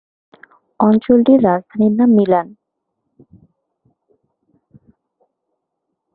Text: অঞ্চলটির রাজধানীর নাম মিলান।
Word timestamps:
অঞ্চলটির 0.79 1.39
রাজধানীর 1.43 1.93
নাম 1.99 2.09
মিলান। 2.17 2.47